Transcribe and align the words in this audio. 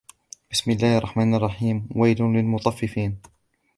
بسم 0.51 0.71
الله 0.71 0.97
الرحمن 0.97 1.35
الرحيم 1.35 1.89
ويل 1.95 2.21
للمطففين 2.21 3.17